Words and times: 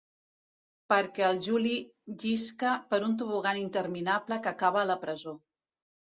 Perquè 0.93 1.25
el 1.27 1.41
Juli 1.47 1.73
llisca 2.23 2.73
per 2.95 3.01
un 3.09 3.15
tobogan 3.21 3.61
interminable 3.61 4.41
que 4.49 4.53
acaba 4.55 4.83
a 4.87 4.89
la 4.95 4.99
presó. 5.07 5.37